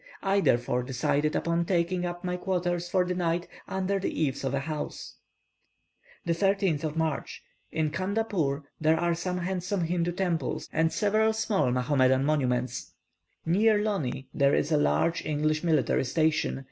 [0.23, 4.55] I therefore decided upon taking up my quarters for the night under the eaves of
[4.55, 5.17] a house.
[6.25, 7.43] 13th March.
[7.71, 12.93] In Candapoor there are some handsome Hindoo temples and several small Mahomedan monuments.
[13.45, 16.59] Near Lony is a large English military station.